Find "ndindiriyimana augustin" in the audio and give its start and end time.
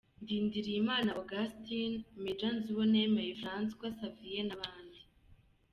0.23-1.91